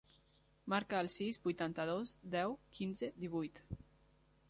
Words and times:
Marca 0.73 1.01
el 1.05 1.09
sis, 1.17 1.39
vuitanta-dos, 1.45 2.17
deu, 2.39 2.59
quinze, 2.79 3.15
divuit. 3.27 3.67